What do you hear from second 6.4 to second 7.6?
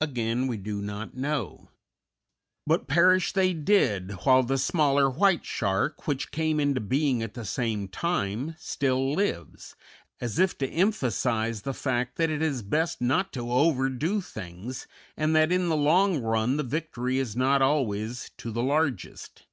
into being at the